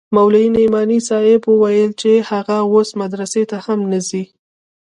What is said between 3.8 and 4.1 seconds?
نه